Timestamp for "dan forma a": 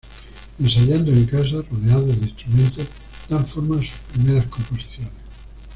3.29-3.81